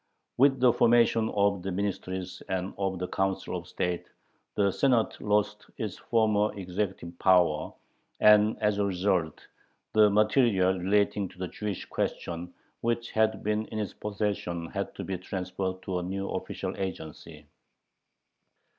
[0.37, 4.07] With the formation of the Ministries and of the Council of State
[4.55, 7.71] the Senate lost its former executive power,
[8.19, 9.45] and, as a result,
[9.93, 15.03] the material relating to the Jewish question which had been in its possession had to
[15.03, 17.45] be transferred to a new official agency.